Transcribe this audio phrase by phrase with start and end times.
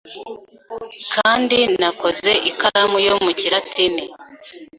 [1.13, 4.03] Kandi nakoze ikaramu yo mucyiratini